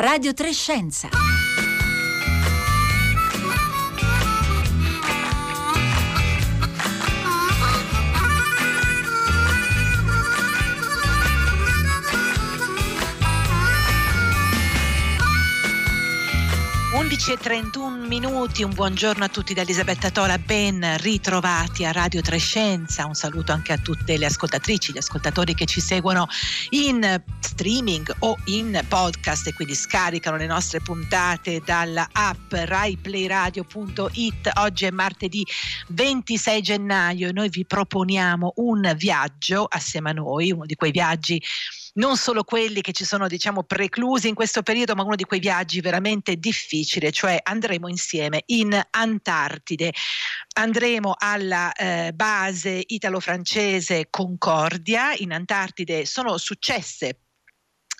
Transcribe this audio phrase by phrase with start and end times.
[0.00, 1.39] Radio Trescenza.
[17.10, 23.14] 11.31 minuti, un buongiorno a tutti da Elisabetta Tola, ben ritrovati a Radio Trescenza, un
[23.14, 26.28] saluto anche a tutte le ascoltatrici, gli ascoltatori che ci seguono
[26.68, 34.50] in streaming o in podcast e quindi scaricano le nostre puntate dalla app raiplayradio.it.
[34.58, 35.44] Oggi è martedì
[35.88, 41.42] 26 gennaio e noi vi proponiamo un viaggio assieme a noi, uno di quei viaggi
[41.94, 45.40] non solo quelli che ci sono diciamo preclusi in questo periodo, ma uno di quei
[45.40, 49.92] viaggi veramente difficili, cioè andremo insieme in Antartide.
[50.54, 56.04] Andremo alla eh, base italo-francese Concordia in Antartide.
[56.06, 57.18] Sono successe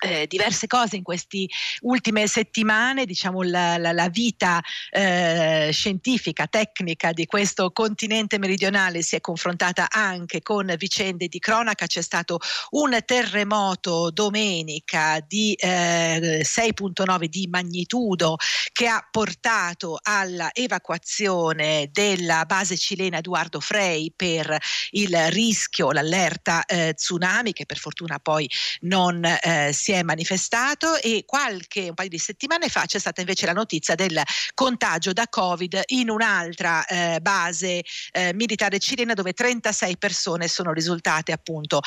[0.01, 1.45] eh, diverse cose in queste
[1.81, 9.15] ultime settimane, diciamo la, la, la vita eh, scientifica, tecnica di questo continente meridionale si
[9.15, 12.39] è confrontata anche con vicende di cronaca, c'è stato
[12.71, 18.37] un terremoto domenica di eh, 6.9 di magnitudo
[18.71, 24.57] che ha portato alla evacuazione della base cilena Eduardo Frei per
[24.91, 28.49] il rischio, l'allerta eh, tsunami che per fortuna poi
[28.81, 33.19] non eh, si si è manifestato e qualche un paio di settimane fa c'è stata
[33.19, 34.21] invece la notizia del
[34.53, 41.33] contagio da Covid in un'altra eh, base eh, militare cilena dove 36 persone sono risultate
[41.33, 41.81] appunto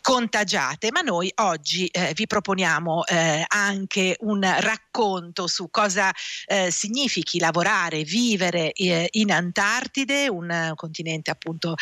[0.00, 0.90] contagiate.
[0.90, 6.10] Ma noi oggi eh, vi proponiamo eh, anche un racconto su cosa
[6.46, 11.74] eh, significhi lavorare, vivere eh, in Antartide, un continente appunto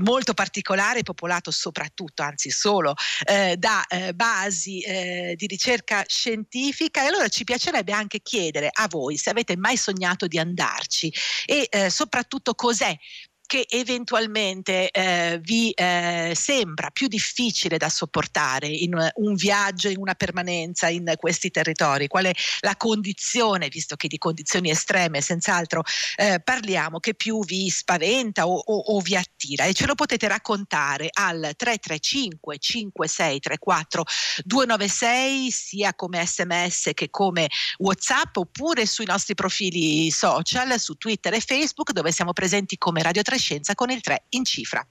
[0.00, 2.94] molto particolare, popolato soprattutto, anzi solo
[3.58, 4.82] da basi
[5.26, 9.76] eh, di ricerca scientifica e allora ci piacerebbe anche chiedere a voi se avete mai
[9.76, 11.12] sognato di andarci
[11.44, 12.96] e eh, soprattutto cos'è
[13.46, 20.14] che eventualmente eh, vi eh, sembra più difficile da sopportare in un viaggio, in una
[20.14, 22.08] permanenza in questi territori?
[22.08, 25.82] Qual è la condizione, visto che di condizioni estreme senz'altro
[26.16, 29.64] eh, parliamo, che più vi spaventa o, o, o, vi attira?
[29.64, 34.04] E ce lo potete raccontare al 335 5634
[34.44, 41.40] 296 sia come sms che come whatsapp oppure sui nostri profili social su Twitter e
[41.40, 44.86] Facebook dove siamo presenti come Radio 3 Scienza con il 3 in cifra.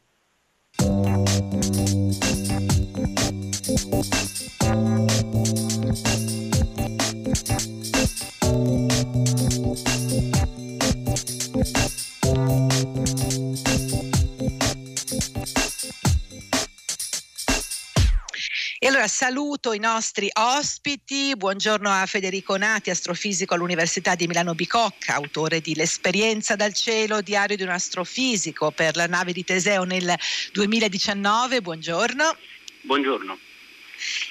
[19.15, 25.73] Saluto i nostri ospiti, buongiorno a Federico Nati, astrofisico all'Università di Milano Bicocca, autore di
[25.73, 30.13] L'esperienza dal cielo, diario di un astrofisico per la nave di Teseo nel
[30.51, 32.35] 2019, buongiorno.
[32.81, 33.37] Buongiorno.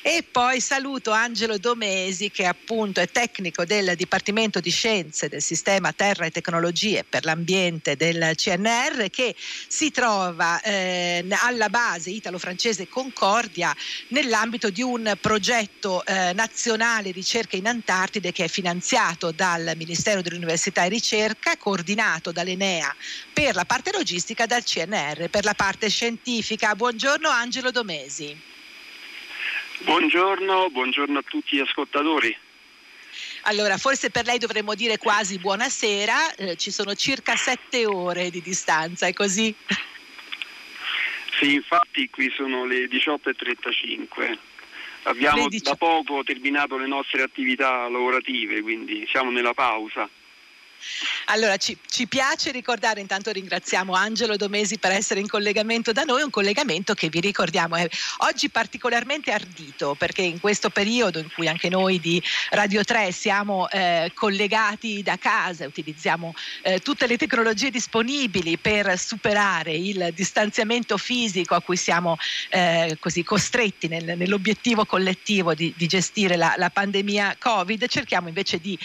[0.03, 5.93] E poi saluto Angelo Domesi che appunto è tecnico del Dipartimento di Scienze del Sistema
[5.93, 9.35] Terra e Tecnologie per l'Ambiente del CNR che
[9.67, 13.75] si trova eh, alla base italo-francese Concordia
[14.09, 20.85] nell'ambito di un progetto eh, nazionale ricerca in Antartide che è finanziato dal Ministero dell'Università
[20.85, 22.95] e Ricerca, coordinato dall'Enea
[23.33, 26.75] per la parte logistica, dal CNR per la parte scientifica.
[26.75, 28.53] Buongiorno Angelo Domesi.
[29.81, 32.37] Buongiorno, buongiorno a tutti gli ascoltatori.
[33.43, 38.41] Allora, forse per lei dovremmo dire quasi buonasera, eh, ci sono circa sette ore di
[38.41, 39.55] distanza, è così?
[41.39, 44.39] Sì, infatti qui sono le 18.35.
[45.03, 50.09] Abbiamo da poco terminato le nostre attività lavorative, quindi siamo nella pausa.
[51.27, 56.23] Allora ci, ci, piace ricordare, intanto ringraziamo Angelo Domesi per essere in collegamento da noi,
[56.23, 61.49] un collegamento che vi ricordiamo è oggi particolarmente ardito perché in questo periodo in cui
[61.49, 67.71] anche noi di Radio 3 siamo eh, collegati da casa, utilizziamo eh, tutte le tecnologie
[67.71, 72.19] disponibili per superare il distanziamento fisico a cui siamo
[72.51, 78.59] eh, così costretti nel, nell'obiettivo collettivo di, di gestire la, la pandemia Covid, cerchiamo invece
[78.59, 78.79] di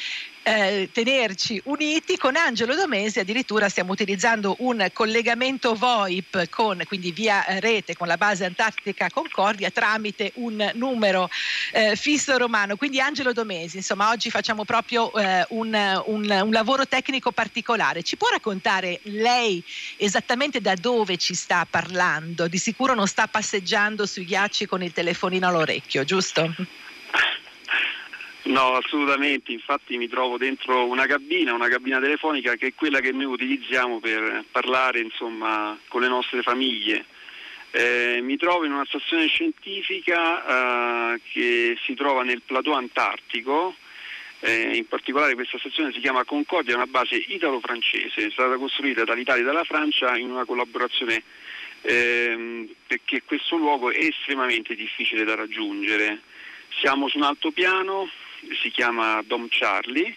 [0.49, 2.17] eh, tenerci uniti.
[2.17, 8.17] Con Angelo Domesi addirittura stiamo utilizzando un collegamento VoIP con, quindi via rete con la
[8.17, 11.29] base Antartica Concordia tramite un numero
[11.71, 12.75] eh, fisso romano.
[12.77, 18.01] Quindi Angelo Domesi, insomma oggi facciamo proprio eh, un, un, un lavoro tecnico particolare.
[18.01, 19.63] Ci può raccontare lei
[19.97, 22.47] esattamente da dove ci sta parlando?
[22.47, 26.53] Di sicuro non sta passeggiando sui ghiacci con il telefonino all'orecchio, giusto?
[28.49, 33.11] No, assolutamente, infatti mi trovo dentro una cabina, una cabina telefonica che è quella che
[33.11, 37.05] noi utilizziamo per parlare insomma, con le nostre famiglie.
[37.69, 43.75] Eh, mi trovo in una stazione scientifica eh, che si trova nel plateau antartico,
[44.39, 49.03] eh, in particolare questa stazione si chiama Concordia, è una base italo-francese, è stata costruita
[49.03, 51.21] dall'Italia e dalla Francia in una collaborazione
[51.81, 56.21] ehm, perché questo luogo è estremamente difficile da raggiungere.
[56.79, 58.09] Siamo su un altopiano,
[58.61, 60.15] si chiama Dom Charlie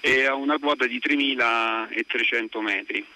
[0.00, 3.06] e ha una quota di 3.300 metri.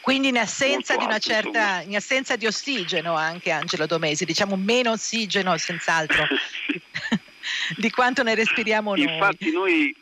[0.00, 4.92] Quindi in assenza, di, alto, certa, in assenza di ossigeno anche Angelo Domesi, diciamo meno
[4.92, 6.26] ossigeno senz'altro
[7.76, 9.02] di quanto ne respiriamo noi.
[9.02, 9.94] Infatti noi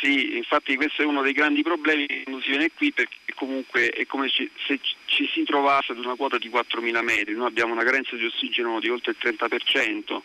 [0.00, 4.06] sì, infatti questo è uno dei grandi problemi quando si viene qui perché comunque è
[4.06, 4.50] come se
[5.04, 8.80] ci si trovasse ad una quota di 4.000 metri, noi abbiamo una carenza di ossigeno
[8.80, 10.20] di oltre il 30%,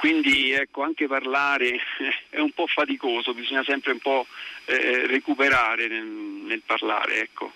[0.00, 1.78] quindi ecco, anche parlare
[2.30, 4.26] è un po' faticoso, bisogna sempre un po'
[4.64, 7.20] eh, recuperare nel, nel parlare.
[7.20, 7.52] Ecco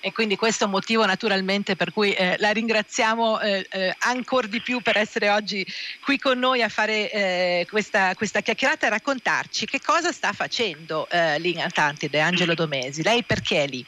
[0.00, 4.46] e quindi questo è un motivo naturalmente per cui eh, la ringraziamo eh, eh, ancora
[4.46, 5.66] di più per essere oggi
[6.02, 11.08] qui con noi a fare eh, questa, questa, chiacchierata e raccontarci che cosa sta facendo
[11.10, 13.02] eh, lì in Atlantide Angelo Domesi.
[13.02, 13.84] Lei perché è lì?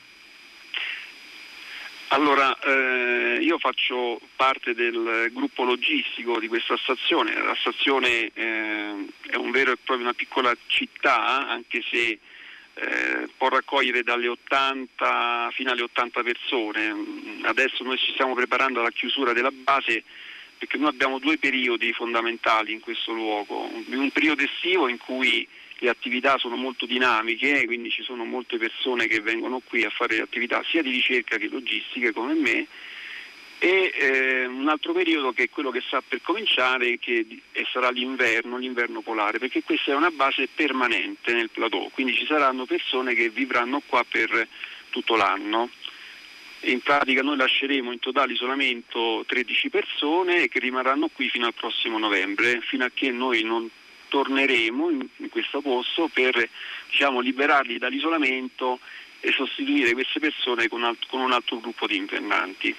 [2.13, 8.95] Allora, eh, io faccio parte del gruppo logistico di questa stazione, la stazione eh,
[9.29, 12.19] è un vero e proprio una piccola città, anche se
[12.75, 16.95] eh, può raccogliere dalle 80 fino alle 80 persone.
[17.43, 20.03] Adesso noi ci stiamo preparando alla chiusura della base
[20.59, 25.47] perché noi abbiamo due periodi fondamentali in questo luogo, un periodo estivo in cui
[25.81, 30.21] le attività sono molto dinamiche, quindi ci sono molte persone che vengono qui a fare
[30.21, 32.67] attività sia di ricerca che logistiche come me
[33.63, 37.27] e eh, un altro periodo che è quello che sta per cominciare che
[37.71, 42.65] sarà l'inverno, l'inverno polare, perché questa è una base permanente nel plateau, quindi ci saranno
[42.65, 44.49] persone che vivranno qua per
[44.89, 45.69] tutto l'anno.
[46.65, 51.99] In pratica noi lasceremo in totale isolamento 13 persone che rimarranno qui fino al prossimo
[51.99, 53.69] novembre, fino a che noi non
[54.11, 56.49] torneremo in, in questo posto per
[56.91, 58.79] diciamo, liberarli dall'isolamento
[59.21, 62.75] e sostituire queste persone con, alt- con un altro gruppo di invernanti.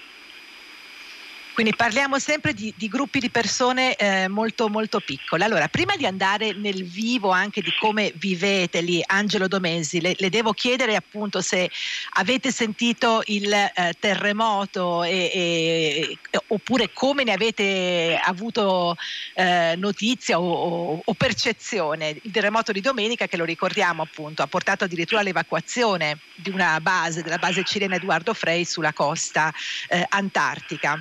[1.54, 5.44] Quindi parliamo sempre di, di gruppi di persone eh, molto molto piccole.
[5.44, 10.30] Allora, prima di andare nel vivo anche di come vivete lì, Angelo Domesi, le, le
[10.30, 11.70] devo chiedere appunto se
[12.14, 16.18] avete sentito il eh, terremoto e, e,
[16.48, 18.96] oppure come ne avete avuto
[19.34, 22.18] eh, notizia o, o, o, percezione.
[22.22, 27.22] Il terremoto di domenica, che lo ricordiamo appunto, ha portato addirittura all'evacuazione di una base,
[27.24, 29.54] della base cilena Edoardo Frei sulla costa
[29.90, 30.98] eh, antartica.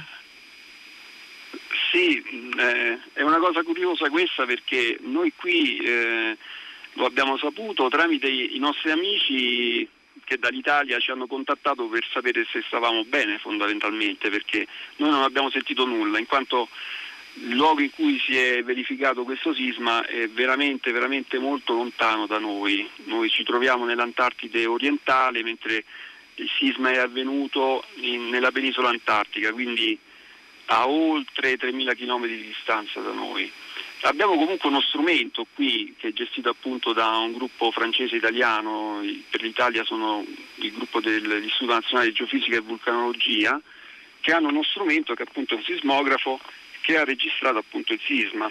[1.91, 2.23] Sì,
[2.57, 6.37] eh, è una cosa curiosa questa perché noi qui eh,
[6.95, 9.89] lo abbiamo saputo tramite i nostri amici
[10.23, 15.51] che dall'Italia ci hanno contattato per sapere se stavamo bene fondamentalmente perché noi non abbiamo
[15.51, 16.69] sentito nulla in quanto
[17.35, 22.39] il luogo in cui si è verificato questo sisma è veramente, veramente molto lontano da
[22.39, 22.89] noi.
[23.05, 25.85] Noi ci troviamo nell'Antartide orientale mentre
[26.37, 29.99] il sisma è avvenuto in, nella penisola antartica, quindi
[30.73, 33.51] a oltre 3.000 km di distanza da noi.
[34.03, 39.43] Abbiamo comunque uno strumento qui che è gestito appunto da un gruppo francese italiano, per
[39.43, 40.25] l'Italia sono
[40.57, 43.61] il gruppo dell'Istituto Nazionale di Geofisica e Vulcanologia,
[44.21, 46.41] che hanno uno strumento che è appunto un sismografo
[46.83, 48.51] che ha registrato appunto il sisma.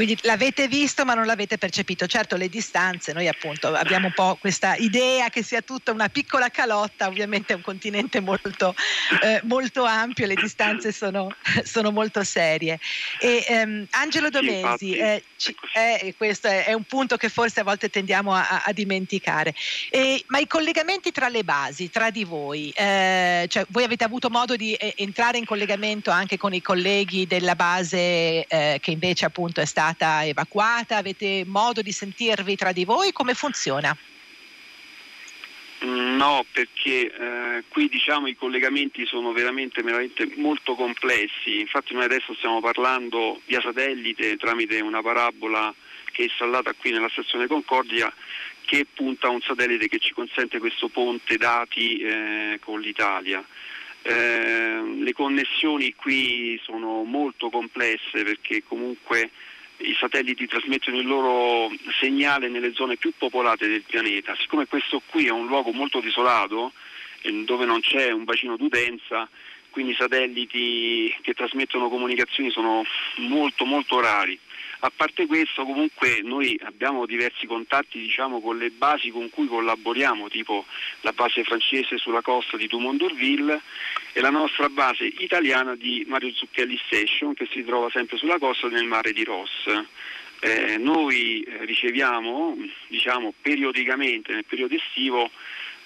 [0.00, 2.06] Quindi l'avete visto ma non l'avete percepito.
[2.06, 6.48] Certo le distanze, noi appunto abbiamo un po' questa idea che sia tutta una piccola
[6.48, 8.74] calotta, ovviamente è un continente molto,
[9.22, 11.28] eh, molto ampio, le distanze sono,
[11.64, 12.80] sono molto serie.
[13.20, 17.64] E, ehm, Angelo Domesi, eh, ci, eh, questo è, è, un punto che forse a
[17.64, 19.54] volte tendiamo a, a dimenticare,
[20.28, 24.56] ma i collegamenti tra le basi, tra di voi, eh, cioè voi avete avuto modo
[24.56, 29.60] di eh, entrare in collegamento anche con i colleghi della base eh, che invece appunto
[29.60, 30.96] è stata stata evacuata?
[30.96, 33.12] Avete modo di sentirvi tra di voi?
[33.12, 33.96] Come funziona?
[35.82, 42.34] No, perché eh, qui diciamo i collegamenti sono veramente, veramente, molto complessi, infatti noi adesso
[42.34, 45.74] stiamo parlando via satellite tramite una parabola
[46.12, 48.12] che è installata qui nella stazione Concordia
[48.66, 53.42] che punta a un satellite che ci consente questo ponte dati eh, con l'Italia.
[54.02, 59.30] Eh, le connessioni qui sono molto complesse perché comunque
[59.80, 61.70] i satelliti trasmettono il loro
[62.00, 64.36] segnale nelle zone più popolate del pianeta.
[64.38, 66.72] Siccome questo qui è un luogo molto desolato,
[67.44, 69.28] dove non c'è un bacino d'utenza,
[69.70, 72.84] quindi satelliti che trasmettono comunicazioni sono
[73.16, 74.38] molto molto rari.
[74.82, 80.28] A parte questo comunque noi abbiamo diversi contatti diciamo, con le basi con cui collaboriamo,
[80.28, 80.64] tipo
[81.02, 83.60] la base francese sulla costa di Dumont d'Urville
[84.12, 88.68] e la nostra base italiana di Mario Zucchelli Station che si trova sempre sulla costa
[88.68, 89.66] nel mare di Ross.
[90.40, 92.56] Eh, noi eh, riceviamo
[92.88, 95.30] diciamo, periodicamente nel periodo estivo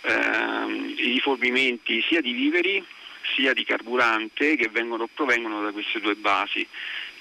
[0.03, 2.85] eh, i rifornimenti sia di viveri
[3.35, 6.65] sia di carburante che vengono, provengono da queste due basi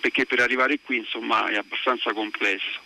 [0.04, 2.82] perché per arrivare qui insomma, è abbastanza complesso.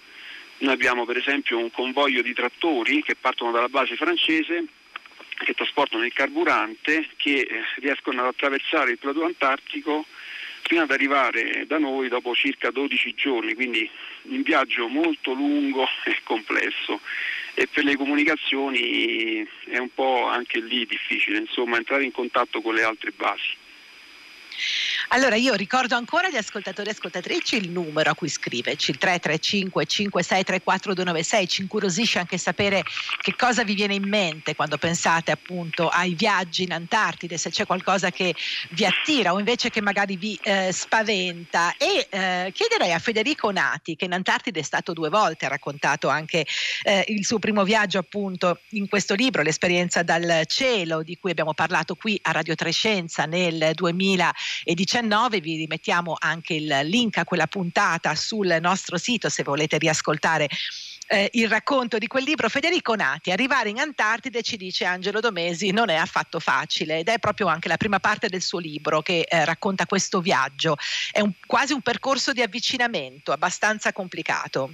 [0.59, 4.65] Noi abbiamo per esempio un convoglio di trattori che partono dalla base francese
[5.29, 10.05] che trasportano il carburante che eh, riescono ad attraversare il plateau antartico
[10.61, 13.89] fino ad arrivare da noi dopo circa 12 giorni, quindi
[14.23, 17.01] un viaggio molto lungo e complesso
[17.55, 22.75] e per le comunicazioni è un po' anche lì difficile, insomma, entrare in contatto con
[22.75, 23.55] le altre basi.
[25.09, 29.85] Allora io ricordo ancora agli ascoltatori e ascoltatrici il numero a cui scriverci, il 335
[29.85, 32.83] 5634 296, ci incuriosisce anche sapere
[33.21, 37.65] che cosa vi viene in mente quando pensate appunto ai viaggi in Antartide, se c'è
[37.65, 38.35] qualcosa che
[38.71, 41.73] vi attira o invece che magari vi eh, spaventa.
[41.77, 46.09] E eh, chiederei a Federico Nati che in Antartide è stato due volte, ha raccontato
[46.09, 46.45] anche
[46.83, 51.53] eh, il suo primo viaggio appunto in questo libro, l'esperienza dal cielo di cui abbiamo
[51.53, 57.45] parlato qui a Radio Trescenza nel 2019 19 vi rimettiamo anche il link a quella
[57.45, 60.47] puntata sul nostro sito se volete riascoltare
[61.09, 62.49] eh, il racconto di quel libro.
[62.49, 67.19] Federico Nati, arrivare in Antartide, ci dice Angelo Domesi, non è affatto facile ed è
[67.19, 70.77] proprio anche la prima parte del suo libro che eh, racconta questo viaggio.
[71.11, 74.71] È un, quasi un percorso di avvicinamento abbastanza complicato.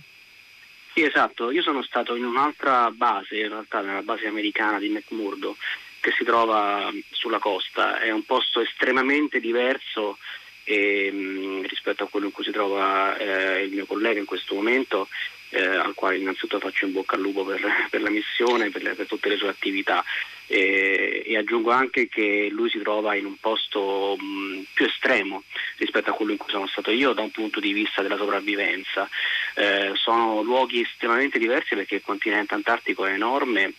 [0.93, 1.51] Sì, esatto.
[1.51, 5.57] Io sono stato in un'altra base, in realtà nella base americana di McMurdo,
[6.03, 10.17] che si trova sulla costa, è un posto estremamente diverso
[10.65, 14.25] e, mh, mm, rispetto a quello in cui si trova eh, il mio collega in
[14.25, 15.07] questo momento,
[15.51, 19.07] eh, al quale innanzitutto faccio in bocca al lupo per, per la missione, per, per,
[19.07, 20.03] tutte le sue attività
[20.45, 25.43] e, e, aggiungo anche che lui si trova in un posto mh, più estremo
[25.77, 29.07] rispetto a quello in cui sono stato io da un punto di vista della sopravvivenza.
[29.55, 33.73] Eh, sono luoghi estremamente diversi perché il continente antartico è enorme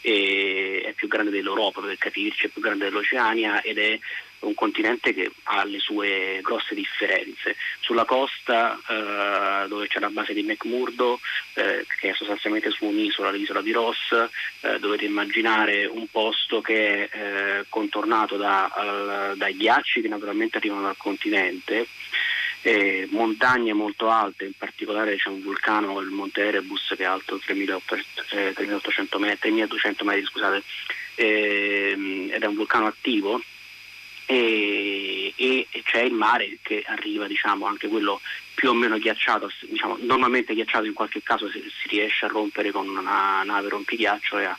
[0.00, 3.98] è più grande dell'Europa per capirci, è più grande dell'Oceania ed è
[4.40, 7.56] un continente che ha le sue grosse differenze.
[7.80, 11.20] Sulla costa eh, dove c'è la base di McMurdo,
[11.54, 14.12] eh, che è sostanzialmente su un'isola, l'isola di Ross,
[14.60, 20.82] eh, dovete immaginare un posto che è eh, contornato da, dai ghiacci che naturalmente arrivano
[20.82, 21.86] dal continente
[22.62, 27.38] eh, montagne molto alte, in particolare c'è un vulcano, il Monte Erebus che è alto
[27.38, 30.62] 3800 metri, 3200 metri scusate,
[31.14, 33.40] eh, ed è un vulcano attivo
[34.30, 38.20] e, e, c'è il mare che arriva, diciamo, anche quello
[38.54, 42.70] più o meno ghiacciato, diciamo, normalmente ghiacciato in qualche caso si, si riesce a rompere
[42.70, 44.56] con una nave rompighiaccio e a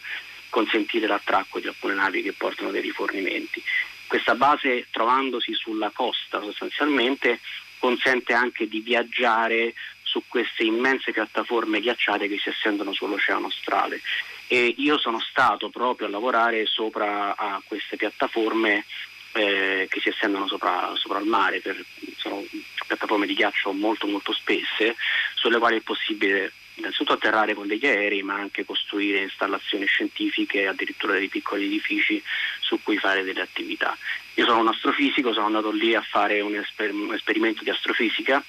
[0.49, 3.63] consentire l'attracco di alcune navi che portano dei rifornimenti.
[4.07, 7.39] Questa base, trovandosi sulla costa sostanzialmente,
[7.81, 9.73] consente anche di viaggiare
[10.03, 14.01] su queste immense piattaforme ghiacciate che si estendono sull'oceano australe.
[14.47, 18.85] E io sono stato proprio a lavorare sopra a queste piattaforme
[19.31, 21.83] eh, che si estendono sopra, sopra il mare, per,
[22.17, 22.43] sono
[22.85, 24.95] piattaforme di ghiaccio molto molto spesse,
[25.33, 31.13] sulle quali è possibile innanzitutto atterrare con degli aerei, ma anche costruire installazioni scientifiche, addirittura
[31.13, 32.21] dei piccoli edifici
[32.59, 33.97] su cui fare delle attività.
[34.35, 38.43] Io sono un astrofisico, sono andato lì a fare un, esper- un esperimento di astrofisica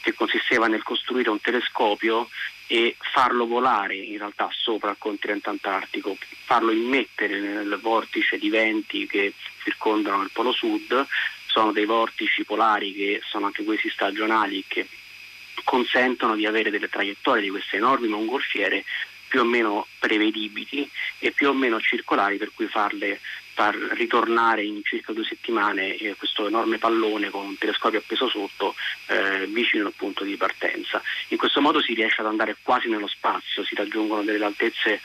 [0.00, 2.28] che consisteva nel costruire un telescopio
[2.66, 9.06] e farlo volare in realtà sopra il continente antartico, farlo immettere nel vortice di venti
[9.06, 11.06] che circondano il polo sud,
[11.46, 14.86] sono dei vortici polari che sono anche questi stagionali che
[15.62, 18.84] consentono di avere delle traiettorie di queste enormi mongolfiere
[19.28, 23.20] più o meno prevedibili e più o meno circolari per cui farle
[23.54, 28.74] far ritornare in circa due settimane eh, questo enorme pallone con un telescopio appeso sotto
[29.06, 31.00] eh, vicino al punto di partenza.
[31.28, 35.00] In questo modo si riesce ad andare quasi nello spazio, si raggiungono delle altezze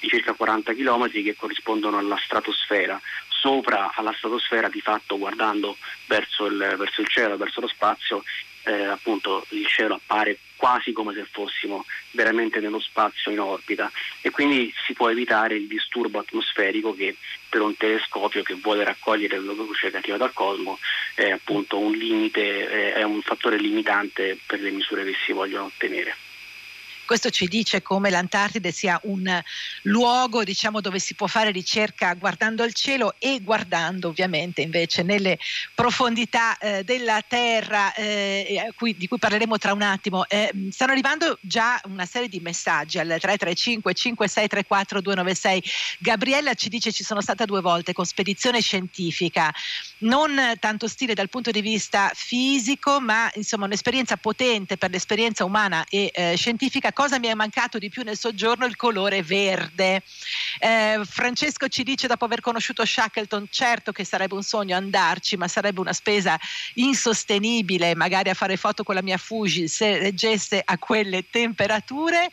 [0.00, 3.00] di circa 40 km che corrispondono alla stratosfera.
[3.42, 8.22] Sopra alla stratosfera di fatto guardando verso il, verso il cielo, verso lo spazio,
[8.62, 14.30] eh, appunto il cielo appare quasi come se fossimo veramente nello spazio in orbita e
[14.30, 17.16] quindi si può evitare il disturbo atmosferico che
[17.48, 20.78] per un telescopio che vuole raccogliere la luce che arriva dal cosmo
[21.16, 26.14] è appunto un limite, è un fattore limitante per le misure che si vogliono ottenere.
[27.12, 29.42] Questo ci dice come l'Antartide sia un
[29.82, 35.38] luogo diciamo, dove si può fare ricerca guardando al cielo e guardando ovviamente invece nelle
[35.74, 40.26] profondità eh, della Terra eh, cui, di cui parleremo tra un attimo.
[40.26, 45.62] Eh, stanno arrivando già una serie di messaggi al 335 5634 296.
[45.98, 49.52] Gabriella ci dice ci sono stata due volte con spedizione scientifica,
[49.98, 55.84] non tanto stile dal punto di vista fisico, ma insomma un'esperienza potente per l'esperienza umana
[55.90, 56.90] e eh, scientifica.
[57.02, 58.64] Cosa mi è mancato di più nel soggiorno?
[58.64, 60.04] Il colore verde.
[60.60, 65.48] Eh, Francesco ci dice dopo aver conosciuto Shackleton, certo che sarebbe un sogno andarci, ma
[65.48, 66.38] sarebbe una spesa
[66.74, 72.30] insostenibile, magari a fare foto con la mia Fuji se reggesse a quelle temperature.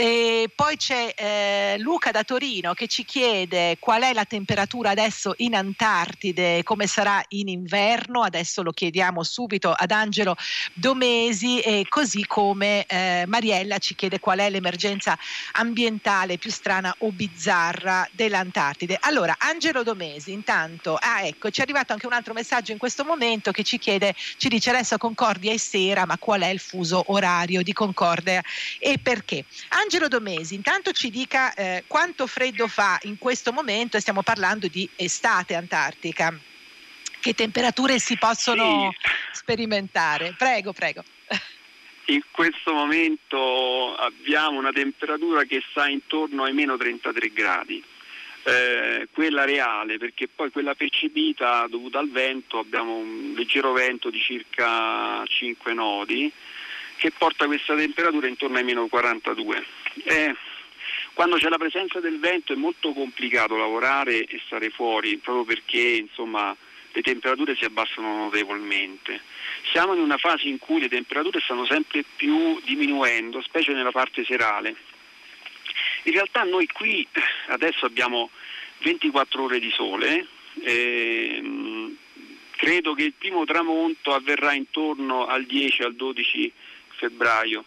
[0.00, 5.34] E poi c'è eh, Luca da Torino che ci chiede qual è la temperatura adesso
[5.36, 10.36] in Antartide, come sarà in inverno, adesso lo chiediamo subito ad Angelo
[10.72, 15.18] Domesi e così come eh, Mariella ci chiede qual è l'emergenza
[15.52, 18.96] ambientale più strana o bizzarra dell'Antartide.
[19.02, 23.04] Allora, Angelo Domesi, intanto, ah ecco, ci è arrivato anche un altro messaggio in questo
[23.04, 27.04] momento che ci chiede, ci dice adesso Concordia è sera, ma qual è il fuso
[27.08, 28.42] orario di Concordia
[28.78, 29.44] e perché?
[29.68, 34.68] Angelo Domesi, intanto ci dica eh, quanto freddo fa in questo momento, e stiamo parlando
[34.68, 36.32] di estate antartica.
[37.20, 39.10] Che temperature si possono sì.
[39.32, 40.34] sperimentare?
[40.38, 41.04] Prego, prego.
[42.06, 47.84] In questo momento abbiamo una temperatura che sta intorno ai meno 33 gradi.
[48.42, 54.18] Eh, quella reale, perché poi quella percepita dovuta al vento, abbiamo un leggero vento di
[54.18, 56.32] circa 5 nodi
[57.00, 59.64] che porta questa temperatura intorno ai meno 42.
[60.04, 60.36] Eh,
[61.14, 65.80] quando c'è la presenza del vento è molto complicato lavorare e stare fuori, proprio perché
[65.80, 66.54] insomma,
[66.92, 69.22] le temperature si abbassano notevolmente.
[69.72, 74.22] Siamo in una fase in cui le temperature stanno sempre più diminuendo, specie nella parte
[74.24, 74.76] serale.
[76.02, 77.06] In realtà noi qui
[77.46, 78.28] adesso abbiamo
[78.80, 80.26] 24 ore di sole,
[80.64, 81.96] ehm,
[82.56, 86.52] credo che il primo tramonto avverrà intorno al 10 al 12
[87.08, 87.64] febbraio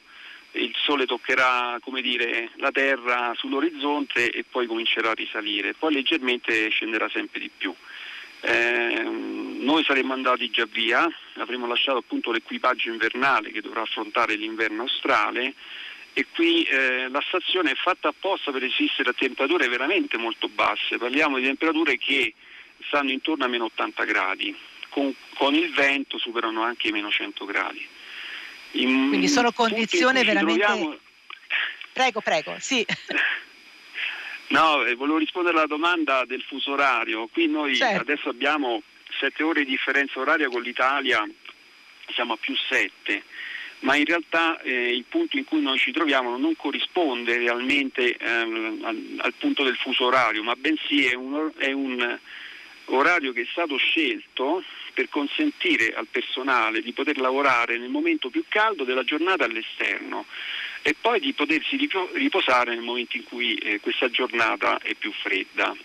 [0.53, 7.09] il sole toccherà dire, la terra sull'orizzonte e poi comincerà a risalire, poi leggermente scenderà
[7.09, 7.73] sempre di più.
[8.41, 14.81] Eh, noi saremmo andati già via, avremmo lasciato appunto l'equipaggio invernale che dovrà affrontare l'inverno
[14.81, 15.53] australe
[16.11, 20.97] e qui eh, la stazione è fatta apposta per resistere a temperature veramente molto basse,
[20.97, 22.33] parliamo di temperature che
[22.87, 24.55] stanno intorno a meno 80 gradi,
[24.89, 27.87] con, con il vento superano anche i meno 100 gradi.
[28.73, 30.61] In Quindi sono condizioni veramente...
[30.61, 30.97] Troviamo...
[31.91, 32.85] Prego, prego, sì.
[34.53, 37.27] No, eh, volevo rispondere alla domanda del fuso orario.
[37.27, 38.01] Qui noi certo.
[38.01, 38.83] adesso abbiamo
[39.17, 41.27] sette ore di differenza oraria con l'Italia,
[42.13, 43.23] siamo a più sette,
[43.79, 48.81] ma in realtà eh, il punto in cui noi ci troviamo non corrisponde realmente ehm,
[48.83, 52.19] al, al, punto del fuso orario, ma bensì è un, è un
[52.85, 58.43] orario che è stato scelto per consentire al personale di poter lavorare nel momento più
[58.47, 60.25] caldo della giornata all'esterno
[60.81, 61.77] e poi di potersi
[62.13, 65.75] riposare nel momento in cui eh, questa giornata è più fredda.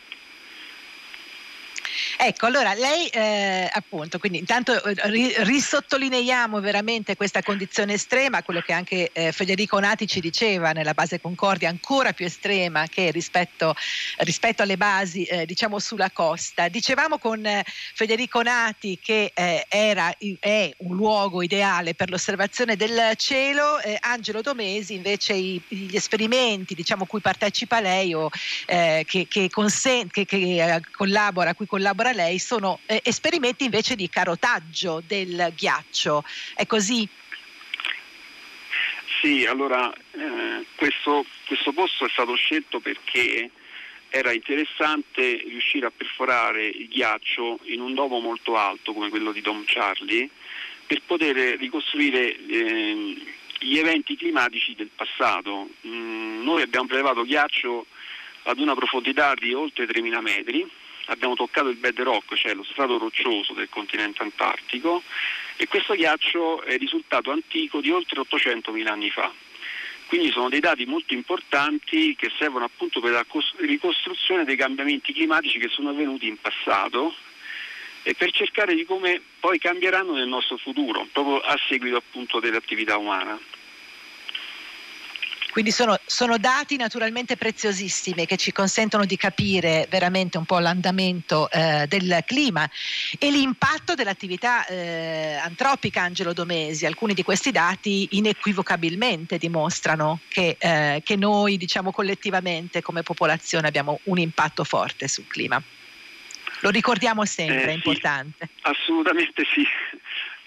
[2.21, 4.97] Ecco, allora lei eh, appunto, quindi intanto eh,
[5.45, 11.21] risottolineiamo veramente questa condizione estrema, quello che anche eh, Federico Nati ci diceva nella base
[11.21, 13.73] Concordia, ancora più estrema che rispetto,
[14.19, 16.67] rispetto alle basi eh, diciamo sulla costa.
[16.67, 23.13] Dicevamo con eh, Federico Nati che eh, era, è un luogo ideale per l'osservazione del
[23.15, 28.29] cielo, Angelo Domesi invece i, gli esperimenti diciamo cui partecipa lei o
[28.67, 33.95] che, che, consent- che, che collabora, a cui collabora ancora lei sono eh, esperimenti invece
[33.95, 36.25] di carotaggio del ghiaccio.
[36.55, 37.07] È così?
[39.21, 43.51] Sì, allora eh, questo, questo posto è stato scelto perché
[44.11, 49.43] era interessante riuscire a perforare il ghiaccio in un domo molto alto come quello di
[49.43, 50.31] Dom Charlie
[50.87, 53.17] per poter ricostruire eh,
[53.59, 55.69] gli eventi climatici del passato.
[55.87, 57.87] Mm, noi abbiamo prelevato ghiaccio
[58.45, 60.67] ad una profondità di oltre 3.000 metri
[61.09, 65.03] abbiamo toccato il bedrock, cioè lo strato roccioso del continente antartico
[65.57, 69.33] e questo ghiaccio è risultato antico di oltre 800.000 anni fa.
[70.07, 73.27] Quindi sono dei dati molto importanti che servono appunto per la
[73.59, 77.15] ricostruzione dei cambiamenti climatici che sono avvenuti in passato
[78.03, 82.97] e per cercare di come poi cambieranno nel nostro futuro, proprio a seguito appunto dell'attività
[82.97, 83.39] umana.
[85.59, 91.51] Quindi sono, sono, dati naturalmente preziosissimi che ci consentono di capire veramente un po' l'andamento
[91.51, 92.71] eh, del clima
[93.19, 96.87] e l'impatto dell'attività eh, antropica Angelo Domesi.
[96.87, 103.99] Alcuni di questi dati inequivocabilmente dimostrano che, eh, che noi diciamo collettivamente come popolazione abbiamo
[104.05, 105.61] un impatto forte sul clima.
[106.61, 108.49] Lo ricordiamo sempre, è eh, importante.
[108.55, 109.67] Sì, assolutamente sì.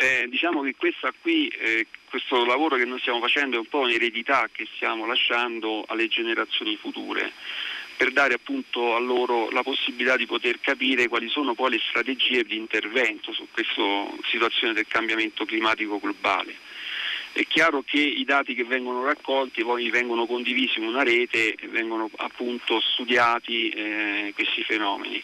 [0.01, 0.73] Eh, diciamo che
[1.21, 5.83] qui, eh, questo lavoro che noi stiamo facendo è un po' un'eredità che stiamo lasciando
[5.87, 7.31] alle generazioni future
[7.95, 12.43] per dare appunto a loro la possibilità di poter capire quali sono poi le strategie
[12.43, 13.83] di intervento su questa
[14.23, 16.55] situazione del cambiamento climatico globale.
[17.33, 21.67] È chiaro che i dati che vengono raccolti poi vengono condivisi in una rete e
[21.67, 25.23] vengono appunto studiati eh, questi fenomeni.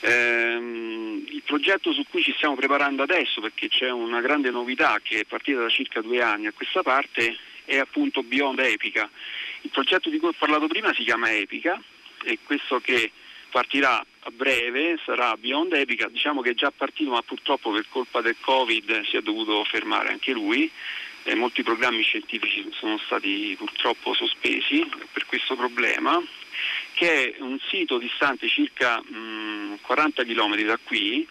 [0.00, 5.20] Ehm, il progetto su cui ci stiamo preparando adesso, perché c'è una grande novità che
[5.20, 9.08] è partita da circa due anni a questa parte, è appunto Beyond Epica.
[9.62, 11.80] Il progetto di cui ho parlato prima si chiama Epica
[12.24, 13.10] e questo che
[13.50, 18.20] partirà a breve sarà Beyond Epica, diciamo che è già partito ma purtroppo per colpa
[18.20, 20.70] del Covid si è dovuto fermare anche lui.
[21.24, 26.18] Eh, molti programmi scientifici sono stati purtroppo sospesi per questo problema
[26.94, 29.14] che è un sito distante circa mh,
[29.90, 31.26] 40 km da qui,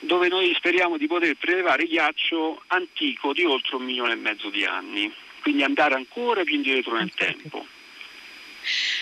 [0.00, 4.64] dove noi speriamo di poter prelevare ghiaccio antico di oltre un milione e mezzo di
[4.64, 7.64] anni, quindi andare ancora più indietro nel tempo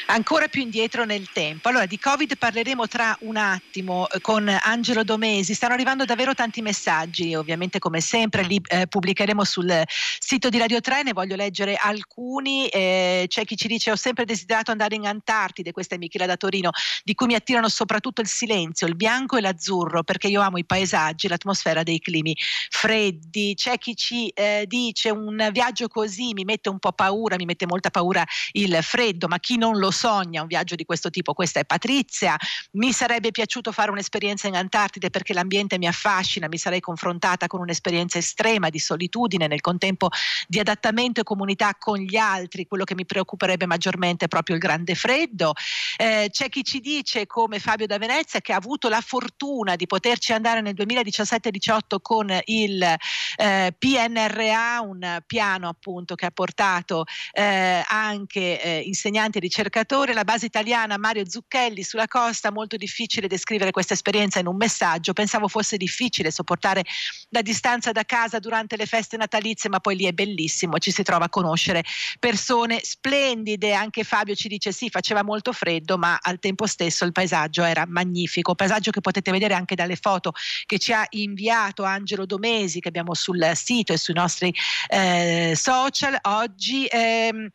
[0.06, 1.68] ancora più indietro nel tempo.
[1.68, 6.62] Allora di Covid parleremo tra un attimo eh, con Angelo Domesi, stanno arrivando davvero tanti
[6.62, 11.76] messaggi, ovviamente come sempre li eh, pubblicheremo sul sito di Radio 3, ne voglio leggere
[11.76, 16.26] alcuni, eh, c'è chi ci dice ho sempre desiderato andare in Antartide, questa è Michela
[16.26, 16.70] da Torino,
[17.04, 20.64] di cui mi attirano soprattutto il silenzio, il bianco e l'azzurro, perché io amo i
[20.64, 22.36] paesaggi, l'atmosfera dei climi
[22.68, 27.44] freddi, c'è chi ci eh, dice un viaggio così mi mette un po' paura, mi
[27.44, 31.34] mette molta paura il freddo, ma chi non lo sogna un viaggio di questo tipo.
[31.34, 32.36] Questa è Patrizia.
[32.72, 37.60] Mi sarebbe piaciuto fare un'esperienza in Antartide perché l'ambiente mi affascina, mi sarei confrontata con
[37.60, 40.08] un'esperienza estrema di solitudine, nel contempo
[40.46, 42.66] di adattamento e comunità con gli altri.
[42.66, 45.54] Quello che mi preoccuperebbe maggiormente è proprio il grande freddo.
[45.96, 49.86] Eh, c'è chi ci dice, come Fabio da Venezia, che ha avuto la fortuna di
[49.86, 57.82] poterci andare nel 2017-18 con il eh, PNRA, un piano appunto che ha portato eh,
[57.86, 63.94] anche eh, insegnanti ricercatore, la base italiana Mario Zucchelli sulla costa, molto difficile descrivere questa
[63.94, 66.84] esperienza in un messaggio, pensavo fosse difficile sopportare
[67.30, 71.02] la distanza da casa durante le feste natalizie, ma poi lì è bellissimo, ci si
[71.02, 71.82] trova a conoscere
[72.18, 77.12] persone splendide, anche Fabio ci dice sì, faceva molto freddo, ma al tempo stesso il
[77.12, 80.32] paesaggio era magnifico, paesaggio che potete vedere anche dalle foto
[80.66, 84.54] che ci ha inviato Angelo Domesi, che abbiamo sul sito e sui nostri
[84.88, 86.18] eh, social.
[86.22, 86.86] Oggi.
[86.86, 87.50] Ehm,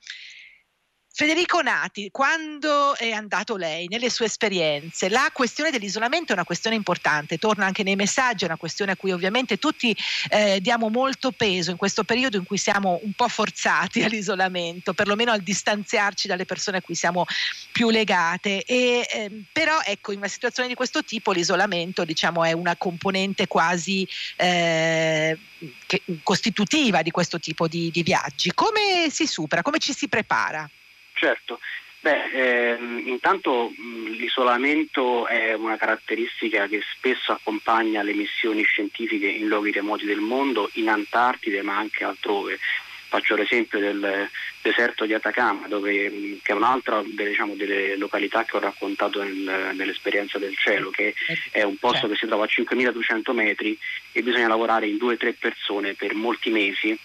[1.17, 6.75] Federico Nati, quando è andato lei nelle sue esperienze, la questione dell'isolamento è una questione
[6.75, 9.95] importante, torna anche nei messaggi, è una questione a cui ovviamente tutti
[10.27, 15.31] eh, diamo molto peso in questo periodo in cui siamo un po' forzati all'isolamento, perlomeno
[15.31, 17.25] al distanziarci dalle persone a cui siamo
[17.71, 18.65] più legate.
[18.65, 23.47] E, eh, però ecco, in una situazione di questo tipo l'isolamento diciamo, è una componente
[23.47, 25.39] quasi eh,
[25.85, 28.51] che, costitutiva di questo tipo di, di viaggi.
[28.53, 29.61] Come si supera?
[29.61, 30.69] Come ci si prepara?
[31.15, 31.59] Certo,
[32.05, 39.47] Beh, ehm, intanto mh, l'isolamento è una caratteristica che spesso accompagna le missioni scientifiche in
[39.47, 42.59] luoghi remoti del mondo, in Antartide ma anche altrove.
[43.07, 44.29] Faccio l'esempio del
[44.61, 49.71] deserto di Atacama, dove, che è un'altra delle, diciamo, delle, località che ho raccontato nel,
[49.73, 51.15] nell'esperienza del cielo, che
[51.49, 52.13] è un posto certo.
[52.13, 53.75] che si trova a 5200 metri
[54.11, 56.95] e bisogna lavorare in due o tre persone per molti mesi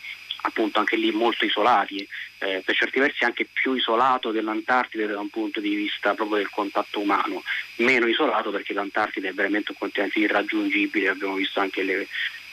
[0.43, 2.07] appunto anche lì molto isolati,
[2.39, 6.51] eh, per certi versi anche più isolato dell'Antartide da un punto di vista proprio del
[6.51, 7.43] contatto umano,
[7.77, 12.07] meno isolato perché l'Antartide è veramente un continente irraggiungibile, abbiamo visto anche le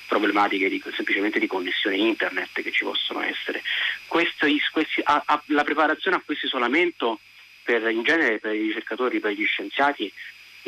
[0.07, 3.61] problematiche di, semplicemente di connessione internet che ci possono essere.
[4.07, 7.19] Questi, questi, a, a, la preparazione a questo isolamento
[7.61, 10.11] per, in genere per i ricercatori, per gli scienziati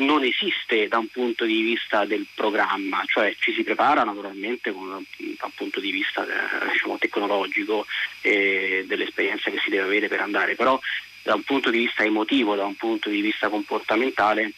[0.00, 4.88] non esiste da un punto di vista del programma, cioè ci si prepara naturalmente con,
[4.88, 7.86] da un punto di vista eh, diciamo, tecnologico
[8.20, 10.78] e dell'esperienza che si deve avere per andare, però
[11.22, 14.52] da un punto di vista emotivo, da un punto di vista comportamentale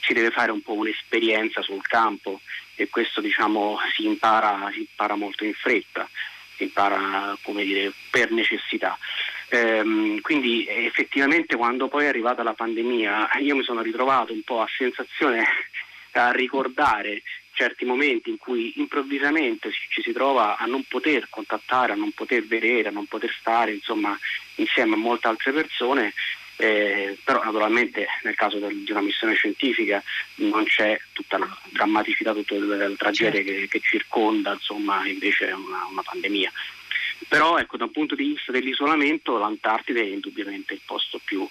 [0.00, 2.40] si deve fare un po' un'esperienza sul campo
[2.74, 6.08] e questo diciamo, si, impara, si impara molto in fretta,
[6.56, 8.98] si impara dire, per necessità.
[9.52, 14.60] Ehm, quindi effettivamente quando poi è arrivata la pandemia io mi sono ritrovato un po'
[14.60, 15.44] a sensazione
[16.12, 21.96] a ricordare certi momenti in cui improvvisamente ci si trova a non poter contattare, a
[21.96, 24.16] non poter vedere, a non poter stare insomma,
[24.54, 26.14] insieme a molte altre persone,
[26.56, 30.02] eh, però naturalmente nel caso del, di una missione scientifica
[30.36, 33.60] non c'è tutta la drammaticità, tutta la tragedia certo.
[33.60, 36.50] che, che, circonda insomma, invece una, una pandemia.
[37.30, 41.48] Però ecco, dal punto di vista dell'isolamento l'Antartide è indubbiamente il posto più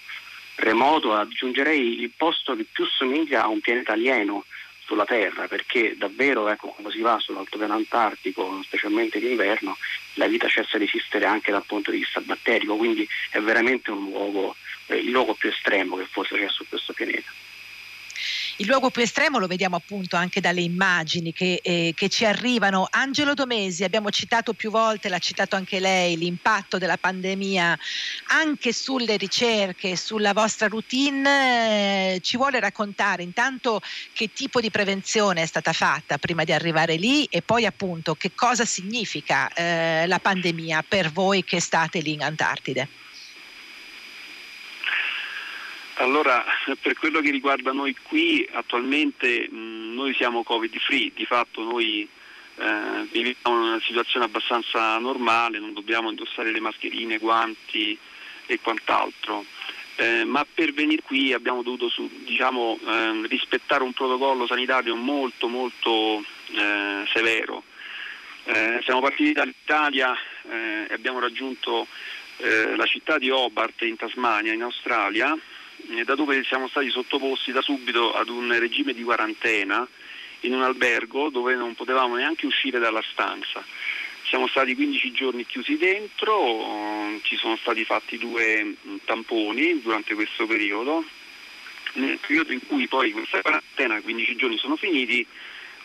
[0.55, 4.43] remoto, aggiungerei il posto che più somiglia a un pianeta alieno
[4.83, 9.77] sulla Terra, perché davvero ecco, quando si va sull'altopiano antartico, specialmente d'inverno,
[10.15, 14.57] la vita cessa di esistere anche dal punto di vista batterico, quindi è veramente luogo,
[14.87, 17.31] eh, il luogo più estremo che forse c'è su questo pianeta.
[18.59, 22.89] Il luogo più estremo lo vediamo appunto anche dalle immagini che, eh, che, ci arrivano.
[22.91, 27.79] Angelo Domesi, abbiamo citato più volte, l'ha citato anche lei, l'impatto della pandemia
[28.31, 32.15] anche sulle ricerche, sulla vostra routine.
[32.15, 33.79] Eh, ci vuole raccontare intanto
[34.11, 38.33] che tipo di prevenzione è stata fatta prima di arrivare lì e poi appunto che
[38.35, 42.89] cosa significa eh, la pandemia per voi che state lì in Antartide?
[45.99, 46.45] Allora,
[46.81, 52.07] per quello che riguarda noi qui, attualmente mh, noi siamo Covid free, di fatto noi
[52.55, 57.97] eh, viviamo in una situazione abbastanza normale, non dobbiamo indossare le mascherine, guanti
[58.45, 59.43] e quant'altro.
[59.97, 65.49] Eh, ma per venire qui abbiamo dovuto su, diciamo, eh, rispettare un protocollo sanitario molto
[65.49, 67.61] molto eh, severo.
[68.45, 70.15] Eh, siamo partiti dall'Italia
[70.49, 71.87] eh, e abbiamo raggiunto
[72.41, 75.37] la città di Hobart in Tasmania, in Australia,
[75.89, 79.87] eh, da dove siamo stati sottoposti da subito ad un regime di quarantena
[80.41, 83.63] in un albergo dove non potevamo neanche uscire dalla stanza.
[84.23, 90.45] Siamo stati 15 giorni chiusi dentro, ci sono stati fatti due mm, tamponi durante questo
[90.45, 91.03] periodo.
[91.93, 95.25] Nel periodo in cui poi questa quarantena, 15 giorni sono finiti,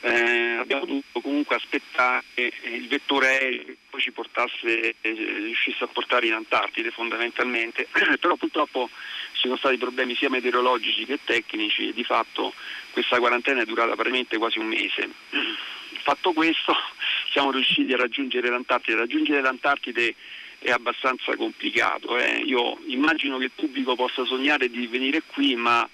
[0.04, 6.26] eh, abbiamo dovuto comunque aspettare il vettore aereo che ci portasse, eh, riuscisse a portare
[6.26, 7.88] in Antartide fondamentalmente,
[8.20, 8.90] però purtroppo
[9.32, 12.52] ci sono stati problemi sia meteorologici che tecnici e di fatto
[12.90, 15.08] questa quarantena è durata praticamente quasi un mese.
[16.04, 16.74] Fatto questo
[17.32, 18.98] siamo riusciti a raggiungere l'Antartide.
[18.98, 20.14] Raggiungere l'Antartide
[20.58, 22.18] è abbastanza complicato.
[22.18, 22.42] Eh.
[22.44, 25.88] Io immagino che il pubblico possa sognare di venire qui, ma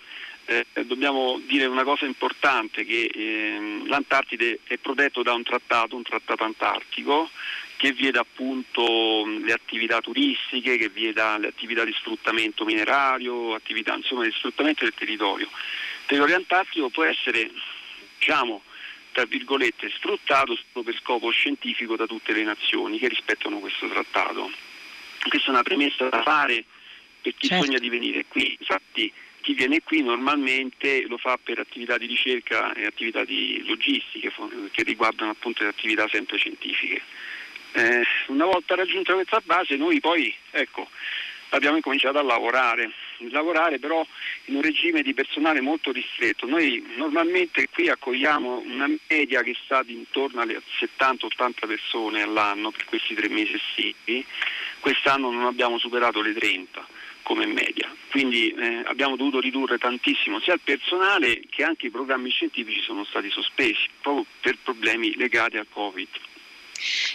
[0.51, 6.03] eh, dobbiamo dire una cosa importante, che eh, l'Antartide è protetto da un trattato, un
[6.03, 7.31] trattato antartico,
[7.77, 14.25] che vieta appunto le attività turistiche, che vieta le attività di sfruttamento minerario, attività insomma,
[14.25, 15.47] di sfruttamento del territorio.
[15.47, 17.49] Il territorio antartico può essere,
[18.19, 18.63] diciamo,
[19.13, 24.51] tra virgolette, sfruttato solo per scopo scientifico da tutte le nazioni che rispettano questo trattato.
[25.29, 26.65] Questa è una premessa da fare
[27.23, 27.65] per chi certo.
[27.65, 28.57] sogna di venire qui.
[28.59, 34.33] Infatti chi viene qui normalmente lo fa per attività di ricerca e attività di logistiche
[34.71, 37.03] che riguardano appunto le attività sempre scientifiche.
[37.73, 40.89] Eh, una volta raggiunta questa base noi poi ecco,
[41.51, 42.91] abbiamo incominciato a lavorare,
[43.31, 44.05] lavorare però
[44.47, 46.47] in un regime di personale molto ristretto.
[46.47, 53.15] Noi normalmente qui accogliamo una media che sta intorno alle 70-80 persone all'anno per questi
[53.15, 54.25] tre mesi estivi,
[54.81, 57.89] quest'anno non abbiamo superato le 30 come media.
[58.11, 63.05] Quindi eh, abbiamo dovuto ridurre tantissimo sia il personale che anche i programmi scientifici sono
[63.05, 66.09] stati sospesi proprio per problemi legati al Covid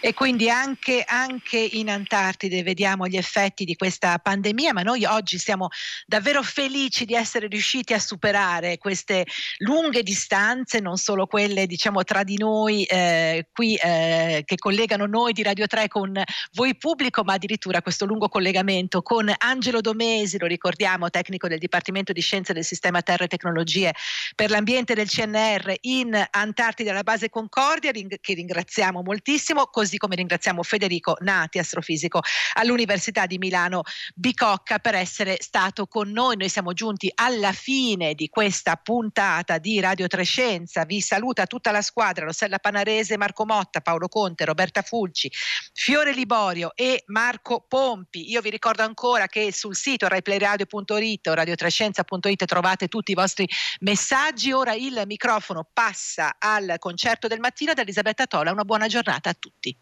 [0.02, 5.38] e quindi anche, anche, in Antartide vediamo gli effetti di questa pandemia, ma noi oggi
[5.38, 5.70] siamo
[6.06, 9.26] davvero felici di essere riusciti a superare queste
[9.60, 15.34] lunghe distanze, non solo quelle diciamo tra di noi eh, qui eh, che collegano noi
[15.34, 16.22] di Radio 3 con
[16.54, 22.14] voi pubblico, ma addirittura questo lungo collegamento con Angelo Domesi, lo ricordiamo, tecnico del Dipartimento
[22.14, 23.94] di Scienze del Sistema Terra e Tecnologie
[24.36, 30.16] per l'ambiente del CNR in Antartide alla base Concordia, che ringraziamo moltissimo benissimo, così come
[30.16, 32.20] ringraziamo Federico Nati, astrofisico
[32.54, 36.36] all'Università di Milano Bicocca per essere stato con noi.
[36.36, 40.84] Noi siamo giunti alla fine di questa puntata di Radio Trescenza.
[40.84, 45.32] Vi saluta tutta la squadra, Rossella Panarese, Marco Motta, Paolo Conte, Roberta Fulci,
[45.74, 48.30] Fiore Liborio e Marco Pompi.
[48.30, 53.48] Io vi ricordo ancora che sul sito raiplayradio.it o radiotrescenza.it trovate tutti i vostri
[53.80, 54.52] messaggi.
[54.52, 58.52] Ora il microfono passa al concerto del mattino da Elisabetta Tola.
[58.52, 59.78] Una buona giornata a tutti tutti.